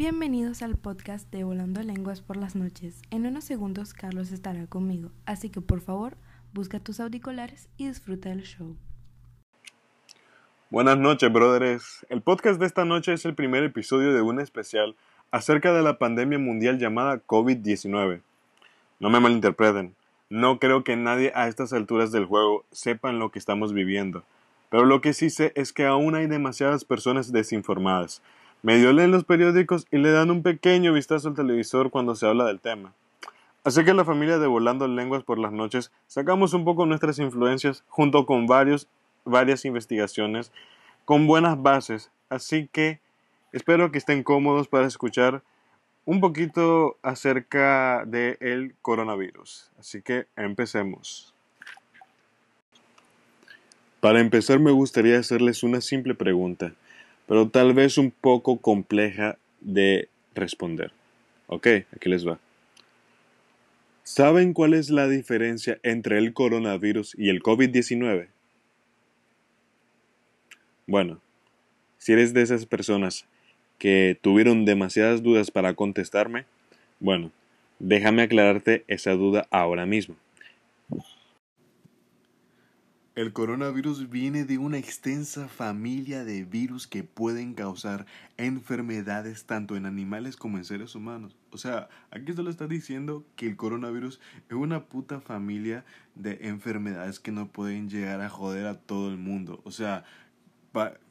[0.00, 3.02] Bienvenidos al podcast de Volando Lenguas por las noches.
[3.10, 6.16] En unos segundos Carlos estará conmigo, así que por favor
[6.54, 8.78] busca tus auriculares y disfruta del show.
[10.70, 12.06] Buenas noches, brothers.
[12.08, 14.96] El podcast de esta noche es el primer episodio de un especial
[15.32, 18.22] acerca de la pandemia mundial llamada COVID-19.
[19.00, 19.94] No me malinterpreten,
[20.30, 24.24] no creo que nadie a estas alturas del juego sepa lo que estamos viviendo,
[24.70, 28.22] pero lo que sí sé es que aún hay demasiadas personas desinformadas
[28.62, 32.44] Medio leen los periódicos y le dan un pequeño vistazo al televisor cuando se habla
[32.44, 32.92] del tema.
[33.64, 37.84] Así que la familia de Volando Lenguas por las noches sacamos un poco nuestras influencias
[37.88, 38.86] junto con varios,
[39.24, 40.52] varias investigaciones
[41.06, 42.10] con buenas bases.
[42.28, 43.00] Así que
[43.52, 45.42] espero que estén cómodos para escuchar
[46.04, 49.70] un poquito acerca del coronavirus.
[49.78, 51.32] Así que empecemos.
[54.00, 56.74] Para empezar me gustaría hacerles una simple pregunta
[57.30, 60.90] pero tal vez un poco compleja de responder.
[61.46, 62.40] Ok, aquí les va.
[64.02, 68.26] ¿Saben cuál es la diferencia entre el coronavirus y el COVID-19?
[70.88, 71.20] Bueno,
[71.98, 73.26] si eres de esas personas
[73.78, 76.46] que tuvieron demasiadas dudas para contestarme,
[76.98, 77.30] bueno,
[77.78, 80.16] déjame aclararte esa duda ahora mismo.
[83.20, 88.06] El coronavirus viene de una extensa familia de virus que pueden causar
[88.38, 91.36] enfermedades tanto en animales como en seres humanos.
[91.50, 97.20] O sea, aquí solo está diciendo que el coronavirus es una puta familia de enfermedades
[97.20, 99.60] que no pueden llegar a joder a todo el mundo.
[99.64, 100.04] O sea,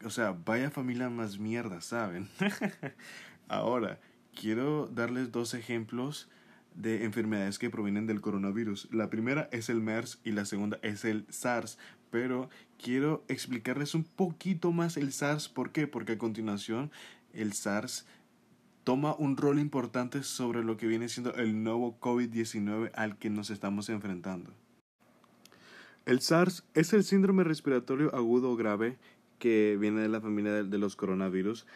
[0.04, 2.28] o sea, vaya familia más mierda, ¿saben?
[3.48, 4.00] Ahora,
[4.34, 6.28] quiero darles dos ejemplos
[6.76, 8.88] de enfermedades que provienen del coronavirus.
[8.92, 11.78] La primera es el MERS y la segunda es el SARS
[12.12, 12.50] pero
[12.82, 15.50] quiero explicarles un poquito más el SARS.
[15.50, 15.88] ¿Por qué?
[15.88, 16.92] Porque a continuación
[17.34, 18.06] el SARS
[18.84, 23.50] toma un rol importante sobre lo que viene siendo el nuevo COVID-19 al que nos
[23.50, 24.52] estamos enfrentando.
[26.06, 28.98] El SARS es el síndrome respiratorio agudo grave
[29.38, 31.68] que viene de la familia de, los coronavirus.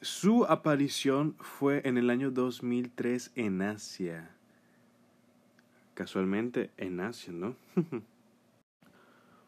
[0.00, 4.30] Su aparición fue en el año 2003 en Asia.
[5.94, 7.54] Casualmente en Asia, ¿no?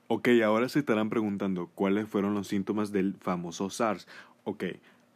[0.09, 4.07] Ok, ahora se estarán preguntando cuáles fueron los síntomas del famoso SARS.
[4.45, 4.65] Ok,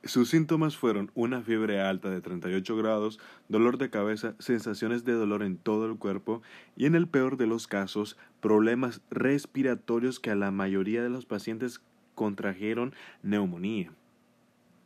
[0.02, 5.44] sus síntomas fueron una fiebre alta de 38 grados, dolor de cabeza, sensaciones de dolor
[5.44, 6.42] en todo el cuerpo
[6.76, 11.24] y en el peor de los casos, problemas respiratorios que a la mayoría de los
[11.24, 11.80] pacientes
[12.16, 12.92] contrajeron
[13.22, 13.92] neumonía.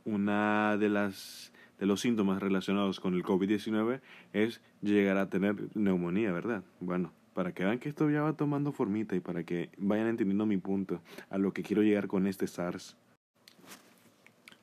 [0.04, 4.00] Una de las de los síntomas relacionados con el COVID-19
[4.34, 6.62] es llegar a tener neumonía, ¿verdad?
[6.80, 10.46] Bueno, para que vean que esto ya va tomando formita y para que vayan entendiendo
[10.46, 12.96] mi punto a lo que quiero llegar con este SARS.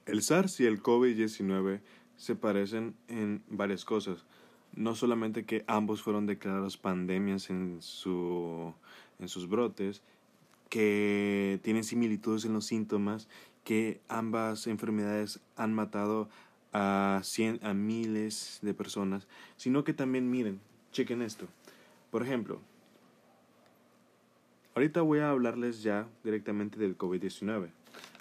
[0.06, 1.82] El SARS y el COVID-19
[2.16, 4.26] se parecen en varias cosas.
[4.74, 8.74] No solamente que ambos fueron declarados pandemias en, su,
[9.20, 10.02] en sus brotes,
[10.70, 13.28] que tienen similitudes en los síntomas,
[13.66, 16.30] que ambas enfermedades han matado
[16.72, 19.28] a, cien, a miles de personas,
[19.58, 20.62] sino que también miren,
[20.92, 21.48] chequen esto.
[22.12, 22.60] Por ejemplo,
[24.76, 27.70] ahorita voy a hablarles ya directamente del COVID-19,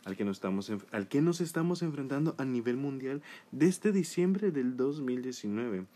[0.05, 3.21] al, que nos estamos, al que nos estamos enfrentando a nivel mundial
[3.51, 5.87] desde diciembre del 2019.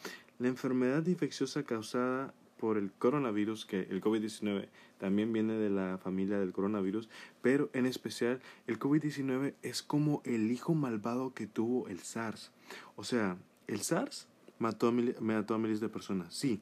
[0.41, 4.69] La enfermedad infecciosa causada por el coronavirus, que el COVID-19
[4.99, 7.09] también viene de la familia del coronavirus,
[7.43, 12.51] pero en especial el COVID-19 es como el hijo malvado que tuvo el SARS.
[12.97, 13.37] O sea,
[13.69, 14.27] el SARS
[14.59, 16.61] mató a, mató a miles de personas, sí,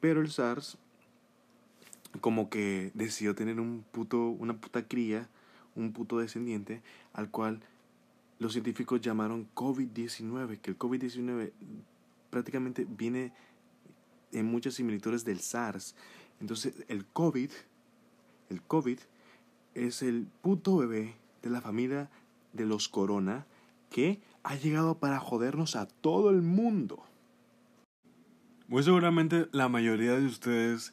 [0.00, 0.78] pero el SARS
[2.20, 5.28] como que decidió tener un puto, una puta cría,
[5.74, 7.60] un puto descendiente, al cual
[8.38, 11.52] los científicos llamaron COVID-19, que el COVID-19
[12.30, 13.32] prácticamente viene
[14.32, 15.94] en muchas similitudes del SARS.
[16.40, 17.50] Entonces, el COVID,
[18.50, 18.98] el COVID
[19.74, 22.10] es el puto bebé de la familia
[22.52, 23.46] de los corona
[23.90, 27.04] que ha llegado para jodernos a todo el mundo.
[28.68, 30.92] Muy seguramente la mayoría de ustedes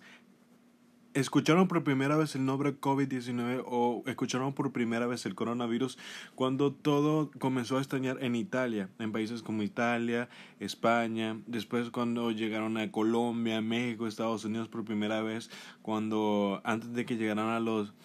[1.15, 5.97] escucharon por primera vez el nombre COVID-19 o escucharon por primera vez el coronavirus
[6.35, 10.29] cuando todo comenzó a estallar en Italia, en países como Italia,
[10.59, 15.49] España, después cuando llegaron a Colombia, México, Estados Unidos por primera vez,
[15.81, 17.95] cuando antes de que llegaran a los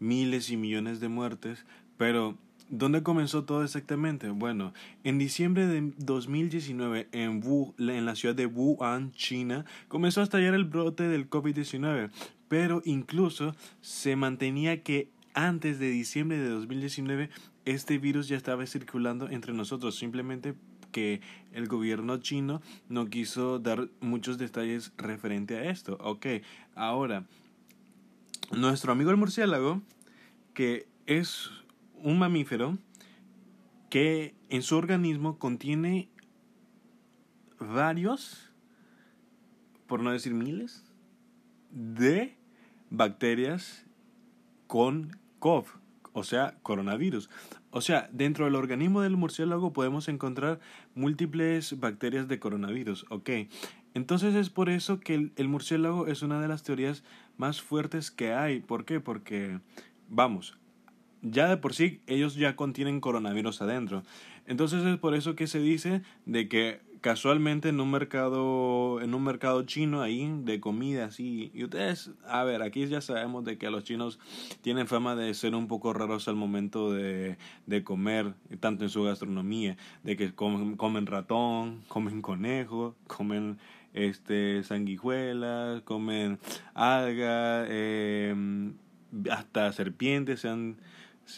[0.00, 1.64] miles y millones de muertes,
[1.96, 2.36] pero
[2.70, 4.30] ¿Dónde comenzó todo exactamente?
[4.30, 4.72] Bueno,
[5.04, 7.42] en diciembre de 2019 en,
[7.78, 12.10] en la ciudad de Wuhan, China, comenzó a estallar el brote del COVID-19,
[12.48, 17.28] pero incluso se mantenía que antes de diciembre de 2019
[17.64, 20.54] este virus ya estaba circulando entre nosotros, simplemente
[20.90, 21.20] que
[21.52, 25.98] el gobierno chino no quiso dar muchos detalles referente a esto.
[26.00, 26.26] Ok,
[26.74, 27.26] ahora,
[28.52, 29.82] nuestro amigo el murciélago,
[30.54, 31.50] que es
[32.04, 32.78] un mamífero
[33.88, 36.10] que en su organismo contiene
[37.58, 38.52] varios,
[39.86, 40.84] por no decir miles,
[41.70, 42.36] de
[42.90, 43.86] bacterias
[44.66, 45.64] con COV,
[46.12, 47.30] o sea, coronavirus.
[47.70, 50.60] O sea, dentro del organismo del murciélago podemos encontrar
[50.94, 53.30] múltiples bacterias de coronavirus, ¿ok?
[53.94, 57.02] Entonces es por eso que el, el, murciélago es una de las teorías
[57.38, 58.60] más fuertes que hay.
[58.60, 59.00] ¿Por qué?
[59.00, 59.60] Porque,
[60.08, 60.58] vamos,
[61.24, 64.02] ya de por sí ellos ya contienen coronavirus adentro.
[64.46, 69.22] Entonces es por eso que se dice de que casualmente en un mercado en un
[69.22, 73.68] mercado chino ahí de comida así y ustedes a ver aquí ya sabemos de que
[73.68, 74.18] los chinos
[74.62, 77.36] tienen fama de ser un poco raros al momento de,
[77.66, 83.58] de comer tanto en su gastronomía de que comen, ratón comen conejo comen
[83.92, 86.38] este sanguijuelas comen
[86.72, 88.34] alga eh,
[89.30, 90.78] hasta serpientes se han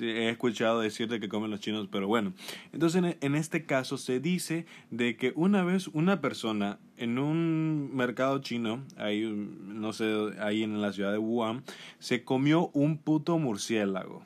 [0.00, 2.32] He escuchado decirte que comen los chinos, pero bueno.
[2.72, 8.40] Entonces, en este caso se dice de que una vez una persona en un mercado
[8.40, 11.62] chino, ahí, no sé, ahí en la ciudad de Wuhan,
[11.98, 14.22] se comió un puto murciélago.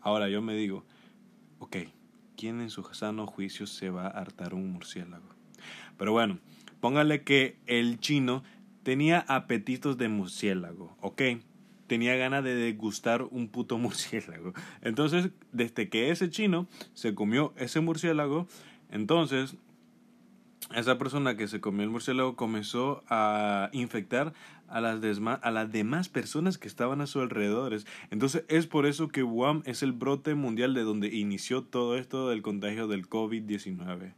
[0.00, 0.84] Ahora yo me digo,
[1.58, 1.76] ok,
[2.36, 5.28] ¿quién en su sano juicio se va a hartar un murciélago?
[5.96, 6.38] Pero bueno,
[6.80, 8.42] póngale que el chino
[8.82, 11.22] tenía apetitos de murciélago, ok
[11.90, 14.52] tenía ganas de degustar un puto murciélago.
[14.80, 18.46] Entonces, desde que ese chino se comió ese murciélago,
[18.92, 19.56] entonces
[20.72, 24.32] esa persona que se comió el murciélago comenzó a infectar
[24.68, 25.00] a las,
[25.72, 27.76] demás personas que estaban a su alrededor.
[28.12, 32.28] Entonces es por eso que Wuhan es el brote mundial de donde inició todo esto
[32.28, 34.12] del contagio del COVID-19.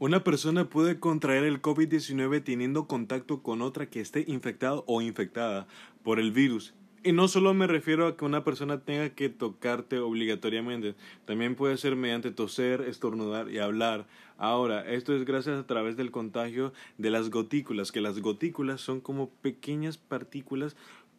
[0.00, 5.66] Una persona puede contraer el COVID-19 teniendo contacto con otra que esté infectada o infectada
[6.04, 6.72] por el virus.
[7.02, 11.76] Y no solo me refiero a que una persona tenga que tocarte obligatoriamente, también puede
[11.78, 14.06] ser mediante toser, estornudar y hablar.
[14.36, 19.00] Ahora, esto es gracias a través del contagio de las gotículas, que las gotículas son
[19.00, 20.76] como pequeñas partículas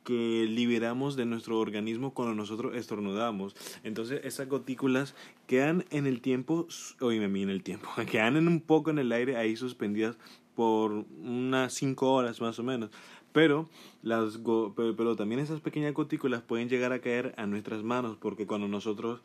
[0.10, 3.56] que liberamos de nuestro organismo cuando nosotros estornudamos.
[3.84, 5.14] Entonces esas gotículas
[5.46, 6.68] quedan en el tiempo,
[7.00, 10.18] mí en el tiempo, quedan en un poco en el aire ahí suspendidas
[10.56, 12.90] por unas 5 horas más o menos.
[13.32, 13.70] Pero,
[14.02, 14.40] las
[14.76, 19.22] pero también esas pequeñas gotículas pueden llegar a caer a nuestras manos porque cuando nosotros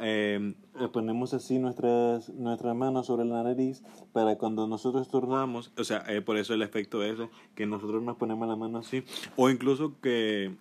[0.00, 0.54] eh,
[0.92, 3.82] ponemos así nuestras, nuestras manos sobre la nariz
[4.12, 7.18] para cuando nosotros estornudamos, o sea, eh, por eso el efecto es
[7.54, 9.04] que nosotros nos ponemos la mano así,
[9.36, 10.54] o incluso que,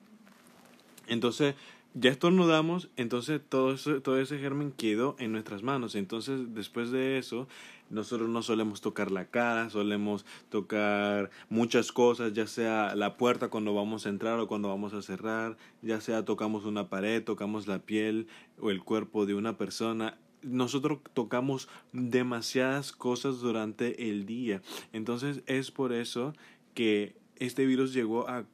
[1.08, 1.56] entonces,
[1.94, 7.48] ya estornudamos, entonces todo, todo ese germen quedó en nuestras manos, entonces después de eso,
[7.92, 13.74] nosotros no solemos tocar la cara, solemos tocar muchas cosas, ya sea la puerta cuando
[13.74, 17.80] vamos a entrar o cuando vamos a cerrar, ya sea tocamos una pared, tocamos la
[17.80, 18.28] piel
[18.60, 20.18] o el cuerpo de una persona.
[20.42, 24.62] Nosotros tocamos demasiadas cosas durante el día.
[24.94, 26.34] Entonces es por eso
[26.74, 28.46] que este virus llegó a,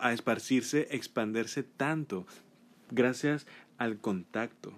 [0.00, 2.26] a esparcirse, expandirse tanto,
[2.90, 3.46] gracias
[3.78, 4.72] al contacto.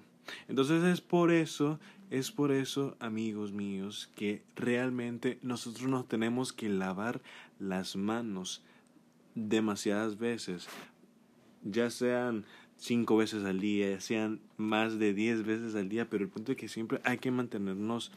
[0.49, 1.79] Entonces es por eso
[2.11, 7.21] es por eso, amigos míos, que realmente nosotros nos tenemos que lavar
[7.59, 8.63] las manos
[9.35, 10.69] demasiadas veces,
[11.65, 12.45] ya sean
[12.77, 16.53] cinco veces al día, ya sean más de diez veces al día, pero el punto
[16.53, 18.13] es que siempre hay que mantenernos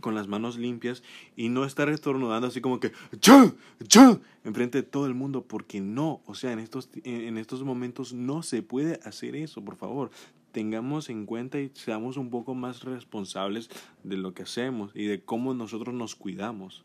[0.00, 1.02] con las manos limpias
[1.36, 3.52] y no estar estornudando así como que ¡Cha!
[3.86, 4.18] ¡Cha!
[4.44, 8.42] enfrente de todo el mundo porque no, o sea, en estos en estos momentos no
[8.42, 10.10] se puede hacer eso, por favor
[10.52, 13.70] tengamos en cuenta y seamos un poco más responsables
[14.02, 16.84] de lo que hacemos y de cómo nosotros nos cuidamos.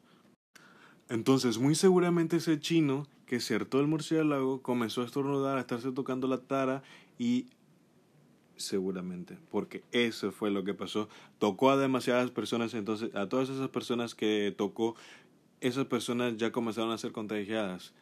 [1.10, 6.28] Entonces, muy seguramente ese chino que certó el murciélago comenzó a estornudar, a estarse tocando
[6.28, 6.84] la tara
[7.18, 7.48] y
[8.58, 11.10] seguramente, porque eso fue lo que pasó.
[11.40, 14.96] Tocó a demasiadas personas, entonces a todas esas personas que tocó,
[15.62, 17.94] esas personas ya comenzaron a ser contagiadas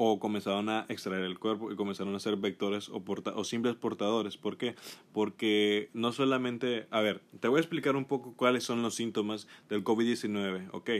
[0.00, 3.02] o comenzaron a extraer el cuerpo y comenzaron a ser vectores o,
[3.34, 4.36] o simples portadores.
[4.36, 4.76] ¿Por qué?
[5.12, 9.48] Porque no solamente, a ver, te voy a explicar un poco cuáles son los síntomas
[9.68, 10.90] del COVID-19, ¿ok?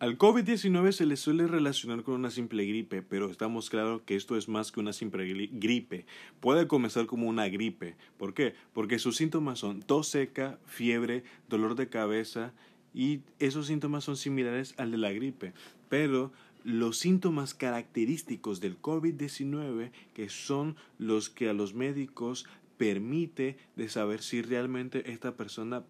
[0.00, 4.38] Al COVID-19 se le suele relacionar con una simple gripe, pero estamos claros que esto
[4.38, 6.06] es más que una simple gripe.
[6.40, 7.96] Puede comenzar como una gripe.
[8.16, 8.54] ¿Por qué?
[8.72, 12.54] Porque sus síntomas son tos seca, fiebre, dolor de cabeza
[12.94, 15.52] y esos síntomas son similares al de la gripe.
[15.90, 16.32] Pero
[16.64, 22.46] los síntomas característicos del COVID-19, que son los que a los médicos
[22.78, 25.84] permite de saber si realmente esta persona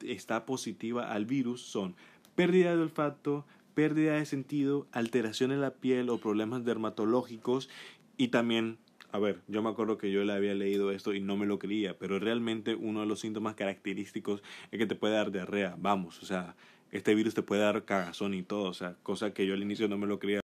[0.00, 1.94] está positiva al virus son
[2.34, 7.68] pérdida de olfato, pérdida de sentido, alteración en la piel o problemas dermatológicos
[8.16, 8.78] y también
[9.14, 11.60] a ver, yo me acuerdo que yo le había leído esto y no me lo
[11.60, 16.20] creía, pero realmente uno de los síntomas característicos es que te puede dar diarrea, vamos,
[16.20, 16.56] o sea,
[16.90, 19.86] este virus te puede dar cagazón y todo, o sea, cosa que yo al inicio
[19.86, 20.43] no me lo creía.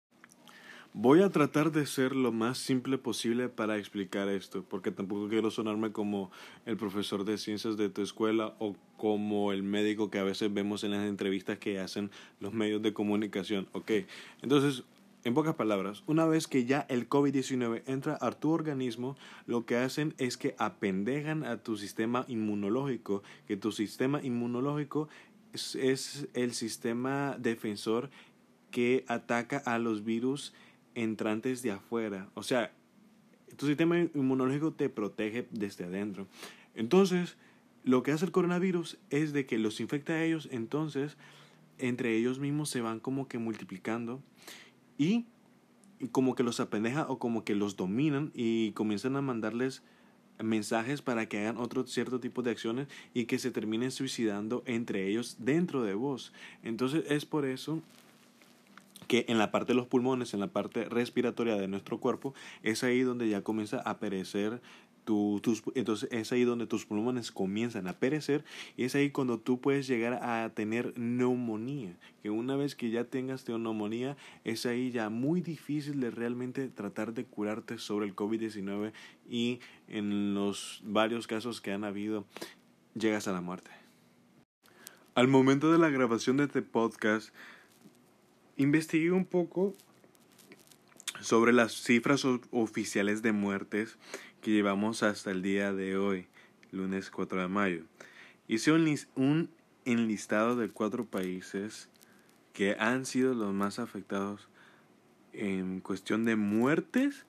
[1.00, 5.52] Voy a tratar de ser lo más simple posible para explicar esto, porque tampoco quiero
[5.52, 6.32] sonarme como
[6.66, 10.84] el profesor de ciencias de tu escuela o como el médico que a veces vemos
[10.84, 13.68] en las entrevistas que hacen los medios de comunicación.
[13.74, 13.92] Ok,
[14.42, 14.86] entonces,
[15.24, 19.76] en pocas palabras, una vez que ya el COVID-19 entra a tu organismo, lo que
[19.76, 25.10] hacen es que apendejan a tu sistema inmunológico, que tu sistema inmunológico
[25.54, 28.10] es, es el sistema defensor
[28.72, 30.54] que ataca a los virus
[30.98, 32.30] entrantes de afuera.
[32.34, 32.74] O sea,
[33.56, 36.28] tu sistema inmunológico te protege desde adentro.
[36.74, 37.38] Entonces,
[37.84, 41.16] lo que hace el coronavirus es de que los infecta a ellos, entonces
[41.78, 44.22] entre ellos mismos se van como que multiplicando
[44.98, 45.26] y,
[46.12, 49.84] como que los apendeja o como que los dominan y comienzan a mandarles
[50.44, 55.08] mensajes para que hagan otro cierto tipo de acciones y que se terminen suicidando entre
[55.08, 56.34] ellos dentro de vos.
[56.64, 57.82] Entonces es por eso
[59.08, 62.34] que en la parte de los pulmones, en la parte respiratoria de nuestro cuerpo,
[62.64, 64.62] es ahí donde ya comienza a perecer
[65.06, 68.44] tu, tus, entonces es ahí donde tus pulmones comienzan a perecer
[68.76, 73.06] y es ahí cuando tú puedes llegar a tener neumonía, que una vez que ya
[73.06, 78.92] tengas neumonía es ahí ya muy difícil de realmente tratar de curarte sobre el COVID-19
[79.30, 82.26] y en los varios casos que han habido
[82.94, 83.72] llegas a la muerte.
[85.16, 87.34] Al momento de la grabación de este podcast,
[88.58, 89.76] investigué un poco
[91.22, 93.98] sobre las cifras oficiales de muertes
[94.42, 96.28] que llevamos hasta el día de hoy,
[96.72, 97.84] lunes 4 de mayo.
[98.48, 99.50] Hice un, un
[99.86, 101.90] enlistado de cuatro países
[102.54, 104.50] que han sido los más afectados
[105.34, 107.26] en cuestión de muertes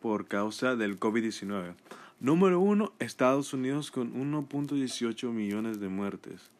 [0.00, 1.74] por causa del COVID-19.
[2.18, 6.50] Número 1, Estados Unidos con 1.18 millones de muertes.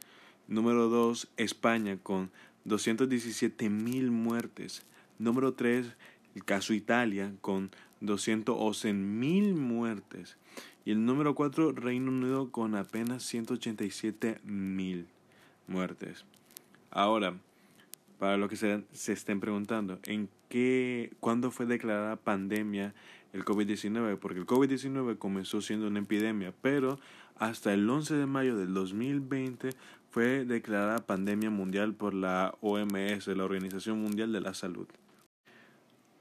[0.49, 2.31] Número 2, España con
[2.67, 4.85] 217 mil muertes.
[5.19, 5.87] Número 3,
[6.35, 7.71] el caso Italia con
[8.01, 10.37] 211 mil muertes.
[10.85, 15.07] Y el número 4, Reino Unido con apenas 187 mil
[15.67, 16.25] muertes.
[16.91, 17.35] Ahora,
[18.19, 22.95] para lo que se, se estén preguntando, ¿en qué, cuándo fue declarada pandemia
[23.33, 24.19] el COVID-19?
[24.19, 26.99] Porque el COVID-19 comenzó siendo una epidemia, pero
[27.37, 29.71] hasta el 11 de mayo del 2020
[30.17, 34.87] fue declarada pandemia mundial por la OMS, la Organización Mundial de la Salud.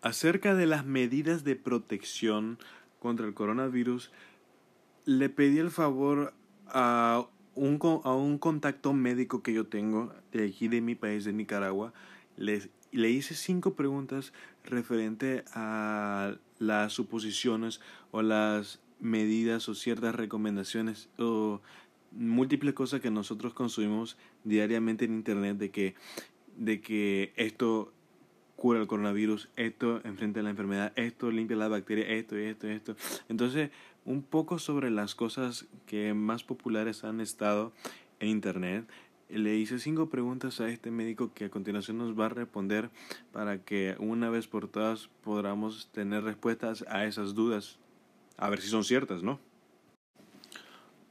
[0.01, 2.59] Acerca de las medidas de protección
[2.99, 4.11] contra el coronavirus,
[5.05, 6.33] le pedí el favor
[6.67, 11.31] a un, a un contacto médico que yo tengo de aquí de mi país, de
[11.31, 11.93] Nicaragua.
[12.35, 14.33] Le, le hice cinco preguntas
[14.65, 17.79] referente a las suposiciones
[18.11, 21.61] o las medidas o ciertas recomendaciones o
[22.15, 25.95] múltiples cosas que nosotros consumimos diariamente en internet de que
[26.57, 27.91] de que esto
[28.55, 32.71] cura el coronavirus, esto enfrenta la enfermedad, esto limpia la bacteria, esto y esto y
[32.71, 32.95] esto.
[33.27, 33.69] Entonces,
[34.05, 37.73] un poco sobre las cosas que más populares han estado
[38.19, 38.87] en internet.
[39.27, 42.91] Le hice cinco preguntas a este médico que a continuación nos va a responder
[43.31, 47.79] para que una vez por todas podamos tener respuestas a esas dudas.
[48.37, 49.39] A ver si son ciertas, ¿no?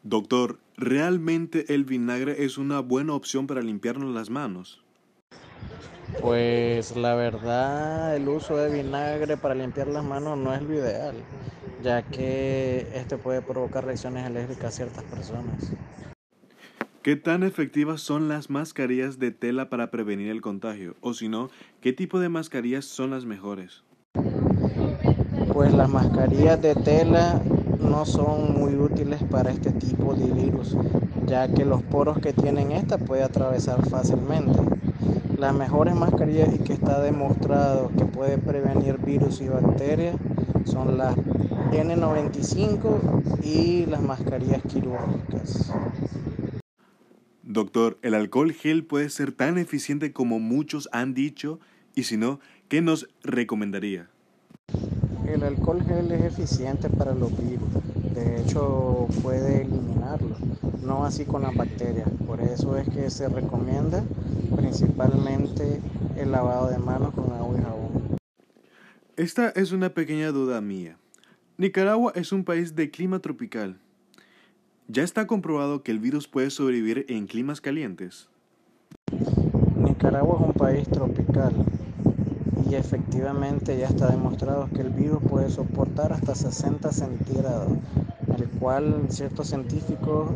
[0.06, 4.84] Doctor, ¿realmente el vinagre es una buena opción para limpiarnos las manos?
[6.20, 11.14] Pues la verdad, el uso de vinagre para limpiar las manos no es lo ideal,
[11.82, 15.72] ya que este puede provocar reacciones alérgicas a ciertas personas.
[17.00, 20.96] ¿Qué tan efectivas son las mascarillas de tela para prevenir el contagio?
[21.00, 21.48] O si no,
[21.80, 23.84] ¿qué tipo de mascarillas son las mejores?
[25.50, 27.40] Pues las mascarillas de tela
[27.84, 30.76] no son muy útiles para este tipo de virus,
[31.26, 34.58] ya que los poros que tienen esta puede atravesar fácilmente.
[35.38, 40.16] Las mejores mascarillas y que está demostrado que puede prevenir virus y bacterias
[40.64, 45.72] son las N95 y las mascarillas quirúrgicas.
[47.42, 51.60] Doctor, ¿el alcohol gel puede ser tan eficiente como muchos han dicho?
[51.94, 54.08] Y si no, ¿qué nos recomendaría?
[55.26, 57.68] El alcohol gel es eficiente para los virus,
[58.14, 60.38] de hecho puede eliminarlos,
[60.82, 62.08] no así con las bacterias.
[62.26, 64.04] Por eso es que se recomienda
[64.54, 65.80] principalmente
[66.16, 68.16] el lavado de manos con agua y jabón.
[69.16, 70.98] Esta es una pequeña duda mía.
[71.56, 73.78] Nicaragua es un país de clima tropical.
[74.88, 78.28] ¿Ya está comprobado que el virus puede sobrevivir en climas calientes?
[79.76, 81.52] Nicaragua es un país tropical
[82.74, 87.68] y efectivamente ya está demostrado que el virus puede soportar hasta 60 centígrados,
[88.36, 90.30] el cual ciertos científicos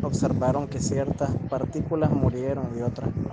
[0.00, 3.30] observaron que ciertas partículas murieron y otras no.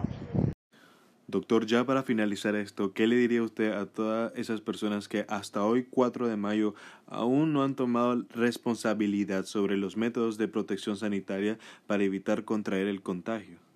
[1.27, 5.63] Doctor, ya para finalizar esto, ¿qué le diría usted a todas esas personas que hasta
[5.63, 6.73] hoy 4 de mayo
[7.05, 13.03] aún no han tomado responsabilidad sobre los métodos de protección sanitaria para evitar contraer el
[13.03, 13.66] contagio?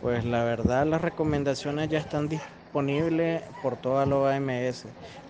[0.00, 4.84] Pues la verdad las recomendaciones ya están disponibles por toda la OMS.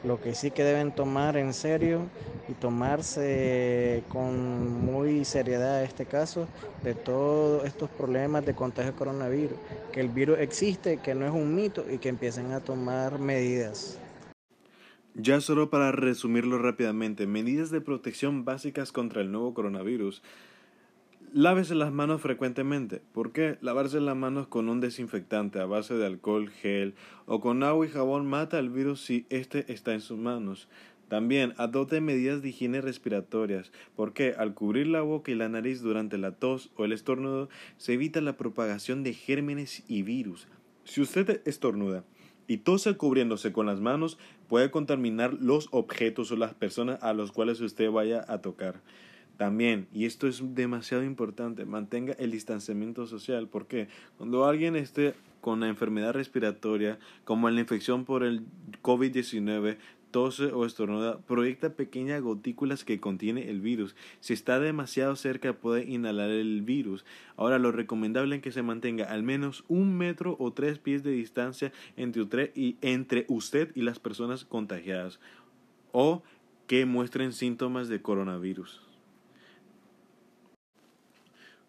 [0.05, 2.03] Lo que sí que deben tomar en serio
[2.49, 6.49] y tomarse con muy seriedad este caso
[6.83, 9.59] de todos estos problemas de contagio de coronavirus,
[9.93, 13.99] que el virus existe, que no es un mito y que empiecen a tomar medidas.
[15.15, 20.23] Ya solo para resumirlo rápidamente, medidas de protección básicas contra el nuevo coronavirus.
[21.33, 23.03] Lávese las manos frecuentemente.
[23.13, 23.59] ¿Por qué?
[23.61, 26.95] Lavarse las manos con un desinfectante a base de alcohol, gel
[27.27, 30.69] o con agua y jabón mata al virus si éste está en sus manos.
[31.09, 36.17] También adopte medidas de higiene respiratorias, porque al cubrir la boca y la nariz durante
[36.19, 40.49] la tos o el estornudo se evita la propagación de gérmenes y virus.
[40.85, 42.05] Si usted estornuda
[42.47, 44.19] y tose cubriéndose con las manos,
[44.49, 48.81] puede contaminar los objetos o las personas a los cuales usted vaya a tocar.
[49.37, 55.61] También, y esto es demasiado importante, mantenga el distanciamiento social, porque cuando alguien esté con
[55.61, 58.43] la enfermedad respiratoria, como la infección por el
[58.83, 59.77] COVID-19,
[60.11, 63.95] tose o estornuda, proyecta pequeñas gotículas que contiene el virus.
[64.21, 67.05] Si está demasiado cerca puede inhalar el virus.
[67.37, 71.11] Ahora lo recomendable es que se mantenga al menos un metro o tres pies de
[71.11, 75.21] distancia entre usted y, entre usted y las personas contagiadas
[75.93, 76.23] o
[76.67, 78.86] que muestren síntomas de coronavirus.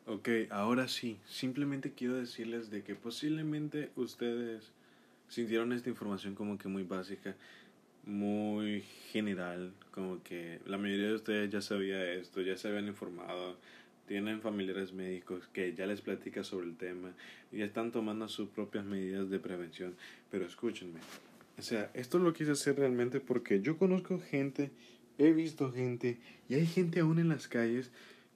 [0.10, 4.72] Ok, ahora sí, simplemente quiero decirles de que posiblemente ustedes
[5.28, 7.36] sintieron esta información como que muy básica,
[8.06, 13.58] muy general, como que la mayoría de ustedes ya sabía esto, ya se habían informado,
[14.08, 17.12] tienen familiares médicos que ya les platica sobre el tema
[17.52, 19.94] y ya están tomando sus propias medidas de prevención,
[20.32, 21.02] pero escúchenme,
[21.58, 24.72] o sea, esto lo quise hacer realmente porque yo conozco gente,
[25.18, 26.18] he visto gente
[26.48, 27.92] y hay gente aún en las calles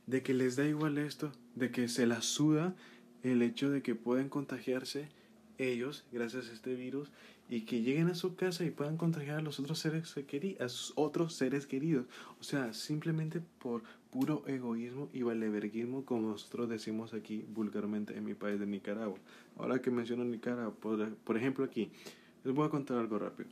[0.07, 2.75] de que les da igual esto, de que se la suda
[3.23, 5.09] el hecho de que pueden contagiarse
[5.57, 7.09] ellos gracias a este virus
[7.49, 10.69] y que lleguen a su casa y puedan contagiar a los otros seres queridos, a
[10.69, 12.05] sus otros seres queridos.
[12.39, 18.35] O sea, simplemente por puro egoísmo y valeverguismo, como nosotros decimos aquí vulgarmente en mi
[18.35, 19.17] país de Nicaragua.
[19.57, 21.91] Ahora que menciono Nicaragua, por, por ejemplo aquí,
[22.45, 23.49] les voy a contar algo rápido.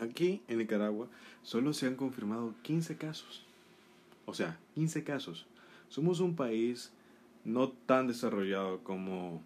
[0.00, 1.08] Aquí en Nicaragua
[1.44, 3.46] solo se han confirmado 15 casos.
[4.26, 5.46] O sea, 15 casos.
[5.88, 6.92] Somos un país
[7.44, 9.42] no tan desarrollado como,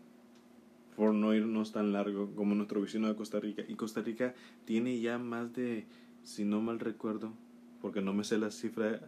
[0.96, 3.62] por no irnos tan largo, como nuestro vecino de Costa Rica.
[3.68, 5.86] Y Costa Rica tiene ya más de,
[6.22, 7.32] si no mal recuerdo,
[7.80, 9.00] porque no me sé la cifra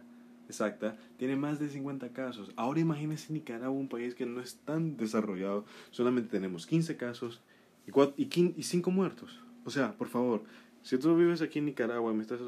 [0.47, 2.51] exacta, tiene más de 50 casos.
[2.57, 7.41] Ahora imagínense Nicaragua, un país que no es tan desarrollado, solamente tenemos 15 casos
[7.87, 9.39] y, y, y 5 muertos.
[9.63, 10.43] O sea, por favor,
[10.83, 12.39] si tú vives aquí en Nicaragua me estás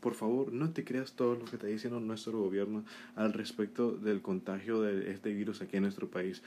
[0.00, 2.84] por favor, no te creas todo lo que está diciendo nuestro gobierno
[3.16, 6.42] al respecto del contagio de este virus aquí en nuestro país.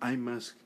[0.00, 0.56] Hay más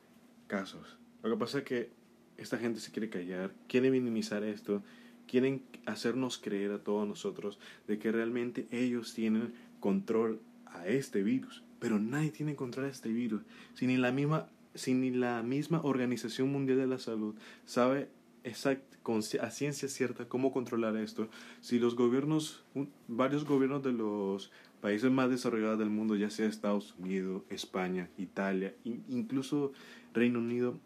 [0.47, 0.99] casos.
[1.23, 1.91] Lo que pasa es que
[2.37, 4.83] esta gente se quiere callar, quiere minimizar esto,
[5.27, 11.62] quieren hacernos creer a todos nosotros de que realmente ellos tienen control a este virus.
[11.81, 13.43] Pero nadie tiene control a este virus.
[13.75, 18.09] Si ni la misma, si ni la misma Organización Mundial de la Salud sabe
[18.48, 21.28] exact, con, a ciencia cierta cómo controlar esto.
[21.61, 22.64] Si los gobiernos,
[23.06, 28.74] varios gobiernos de los países más desarrollados del mundo, ya sea Estados Unidos, España, Italia,
[29.08, 29.72] incluso
[30.14, 30.78] Reino Unido,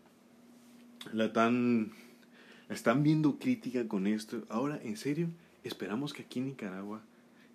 [1.13, 1.93] la están,
[2.69, 4.43] están viendo crítica con esto.
[4.49, 5.29] Ahora, en serio,
[5.65, 7.03] esperamos que aquí en Nicaragua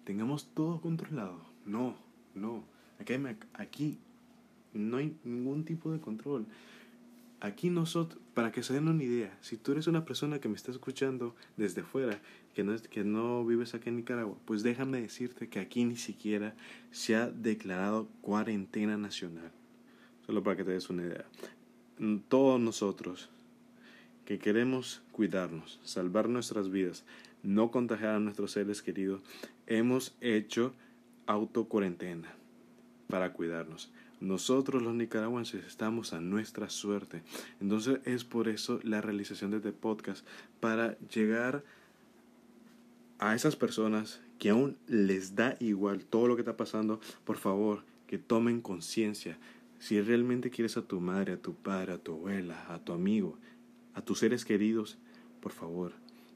[0.04, 1.40] tengamos todo controlado.
[1.66, 1.96] No,
[2.34, 2.64] no.
[3.00, 3.14] Aquí,
[3.54, 4.00] aquí
[4.74, 6.46] no hay ningún tipo de control.
[7.40, 10.56] Aquí nosotros, para que se den una idea, si tú eres una persona que me
[10.56, 12.20] está escuchando desde fuera,
[12.56, 16.56] que no, que no vives aquí en Nicaragua, pues déjame decirte que aquí ni siquiera
[16.90, 19.52] se ha declarado cuarentena nacional.
[20.26, 21.26] Solo para que te des una idea.
[22.28, 23.30] Todos nosotros
[24.26, 27.06] que queremos cuidarnos, salvar nuestras vidas,
[27.44, 29.22] no contagiar a nuestros seres queridos,
[29.68, 30.74] hemos hecho
[31.28, 32.34] autocuarentena
[33.08, 33.92] para cuidarnos.
[34.20, 37.22] Nosotros los nicaragüenses estamos a nuestra suerte.
[37.62, 40.26] Entonces es por eso la realización de este podcast,
[40.60, 41.64] para llegar
[43.20, 47.84] a esas personas que aún les da igual todo lo que está pasando, por favor,
[48.08, 49.38] que tomen conciencia.
[49.80, 53.38] Si realmente quieres a tu madre, a tu padre, a tu abuela, a tu amigo,
[53.94, 54.98] a tus seres queridos,
[55.42, 55.94] por favor,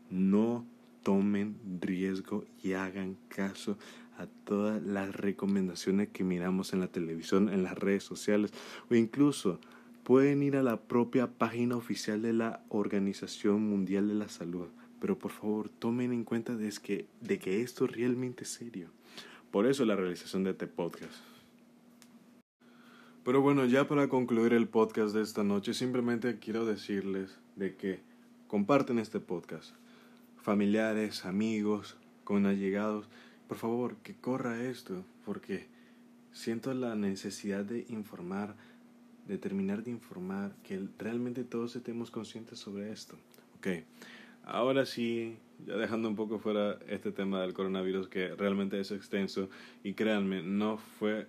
[0.10, 0.65] no
[1.04, 3.78] tomen riesgo y hagan caso
[4.18, 8.52] a todas las recomendaciones que miramos en la televisión, en las redes sociales
[8.90, 9.60] o incluso
[10.04, 14.68] pueden ir a la propia página oficial de la Organización Mundial de la Salud.
[15.00, 18.90] Pero por favor, tomen en cuenta de que, de que esto es realmente serio.
[19.52, 21.16] Por eso la realización de este podcast.
[23.24, 28.00] Pero bueno, ya para concluir el podcast de esta noche, simplemente quiero decirles de que
[28.48, 29.76] comparten este podcast.
[30.41, 33.08] Familiares, amigos, con allegados,
[33.47, 35.67] por favor, que corra esto, porque
[36.32, 38.56] siento la necesidad de informar,
[39.27, 43.17] de terminar de informar, que realmente todos estemos conscientes sobre esto.
[43.58, 43.67] Ok,
[44.43, 49.47] ahora sí, ya dejando un poco fuera este tema del coronavirus, que realmente es extenso,
[49.84, 51.27] y créanme, no fue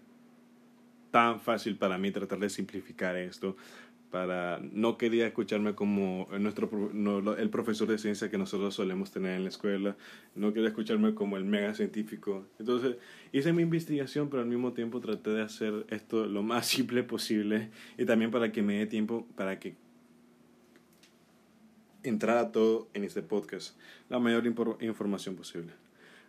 [1.10, 3.56] tan fácil para mí tratar de simplificar esto.
[4.12, 9.36] Para, no quería escucharme como nuestro, no, el profesor de ciencia que nosotros solemos tener
[9.36, 9.96] en la escuela,
[10.34, 12.46] no quería escucharme como el mega científico.
[12.58, 12.96] Entonces
[13.32, 17.70] hice mi investigación, pero al mismo tiempo traté de hacer esto lo más simple posible
[17.96, 19.76] y también para que me dé tiempo para que
[22.02, 23.78] entrara todo en este podcast,
[24.10, 25.81] la mayor información posible.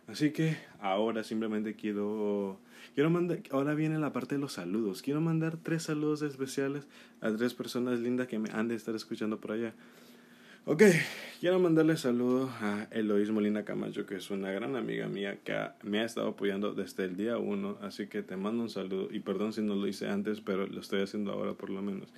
[0.06, 2.58] Así que ahora simplemente quiero,
[2.94, 5.00] quiero mandar, ahora viene la parte de los saludos.
[5.02, 6.86] Quiero mandar tres saludos especiales
[7.20, 9.72] a tres personas lindas que me han de estar escuchando por allá.
[10.66, 10.82] Ok,
[11.40, 16.00] quiero mandarle saludos a Eloís Molina Camacho, que es una gran amiga mía que me
[16.00, 17.76] ha estado apoyando desde el día uno.
[17.82, 20.80] Así que te mando un saludo y perdón si no lo hice antes, pero lo
[20.80, 22.08] estoy haciendo ahora por lo menos.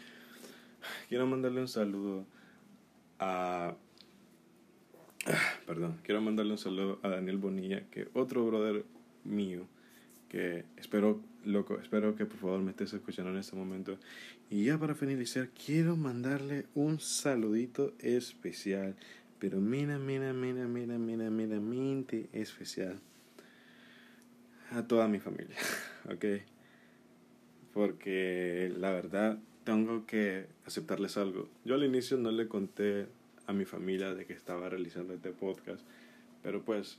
[1.08, 2.24] Quiero mandarle un saludo
[3.18, 3.74] a
[5.66, 8.84] perdón, quiero mandarle un saludo a Daniel Bonilla, que otro brother
[9.24, 9.66] mío,
[10.28, 13.98] que espero, loco, espero que por favor me estés escuchando en este momento.
[14.50, 18.96] Y ya para finalizar, quiero mandarle un saludito especial,
[19.38, 22.98] pero mira, mira, mira, mira, mira, mira, mente especial
[24.70, 25.56] a toda mi familia,
[26.12, 26.24] ¿ok?
[27.72, 31.48] Porque la verdad tengo que aceptarles algo.
[31.64, 33.06] Yo al inicio no le conté
[33.46, 35.84] a mi familia de que estaba realizando este podcast,
[36.42, 36.98] pero pues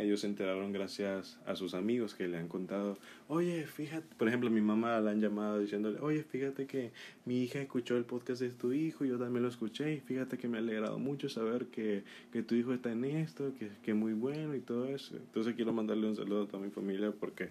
[0.00, 4.50] ellos se enteraron gracias a sus amigos que le han contado, oye, fíjate, por ejemplo,
[4.50, 6.92] mi mamá la han llamado diciéndole, oye, fíjate que
[7.26, 10.48] mi hija escuchó el podcast de tu hijo, yo también lo escuché, y fíjate que
[10.48, 13.96] me ha alegrado mucho saber que, que tu hijo está en esto, que, que es
[13.96, 15.16] muy bueno y todo eso.
[15.16, 17.50] Entonces quiero mandarle un saludo a toda mi familia porque,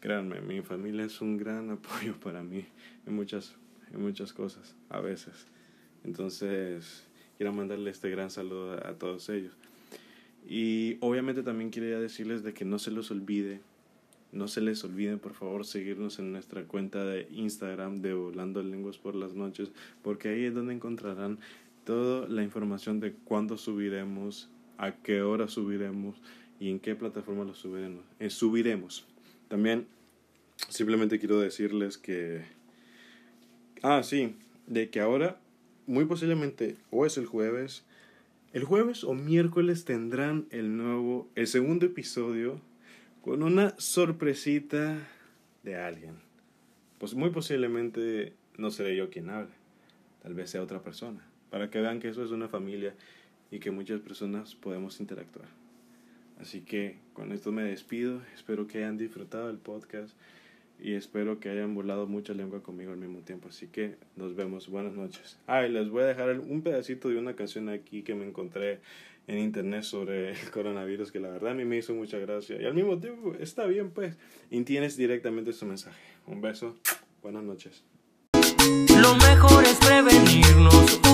[0.00, 2.64] créanme, mi familia es un gran apoyo para mí
[3.06, 3.54] en muchas,
[3.92, 5.46] en muchas cosas, a veces.
[6.04, 7.06] Entonces,
[7.36, 9.52] quiero mandarle este gran saludo a, todos ellos.
[10.48, 13.60] Y obviamente también quería decirles de que no se los olvide,
[14.32, 18.98] no se les olvide por favor seguirnos en nuestra cuenta de Instagram de Volando Lenguas
[18.98, 19.70] por las Noches,
[20.02, 21.38] porque ahí es donde encontrarán
[21.84, 26.16] toda la información de cuándo subiremos, a qué hora subiremos
[26.60, 28.04] y en qué plataforma lo subiremos.
[28.18, 29.06] Eh, subiremos.
[29.48, 29.86] También
[30.68, 32.44] simplemente quiero decirles que...
[33.82, 34.34] Ah, sí,
[34.66, 35.38] de que ahora
[35.86, 37.84] muy posiblemente o es el jueves,
[38.52, 42.60] el jueves o miércoles tendrán el nuevo, el segundo episodio
[43.22, 44.98] con una sorpresita
[45.62, 46.14] de alguien.
[46.98, 49.52] Pues muy posiblemente no seré yo quien hable,
[50.22, 52.94] tal vez sea otra persona, para que vean que eso es una familia
[53.50, 55.48] y que muchas personas podemos interactuar.
[56.40, 60.16] Así que con esto me despido, espero que hayan disfrutado el podcast
[60.78, 63.48] y espero que hayan volado mucha lengua conmigo al mismo tiempo.
[63.48, 64.68] Así que nos vemos.
[64.68, 65.38] Buenas noches.
[65.46, 68.80] Ah, y les voy a dejar un pedacito de una canción aquí que me encontré
[69.26, 72.60] en internet sobre el coronavirus que la verdad a mí me hizo mucha gracia.
[72.60, 74.16] Y al mismo tiempo está bien, pues.
[74.50, 76.00] Y tienes directamente su mensaje.
[76.26, 76.76] Un beso.
[77.22, 77.84] Buenas noches.
[79.00, 81.05] Lo mejor es prevenirnos.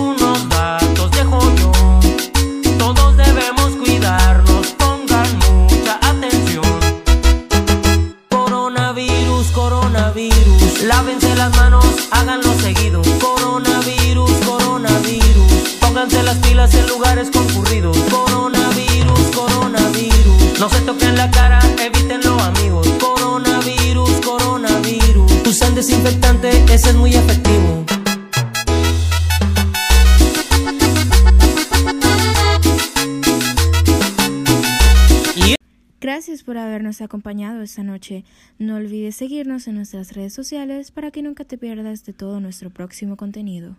[37.03, 38.25] Acompañado esta noche.
[38.59, 42.71] No olvides seguirnos en nuestras redes sociales para que nunca te pierdas de todo nuestro
[42.71, 43.77] próximo contenido.